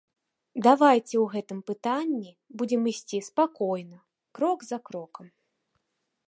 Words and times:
Давайце 0.67 1.01
ў 1.01 1.25
гэтым 1.33 1.59
пытанні 1.69 2.31
будзем 2.61 2.89
ісці 2.93 3.17
спакойна, 3.29 3.99
крок 4.41 4.59
за 4.71 4.77
крокам. 4.91 5.25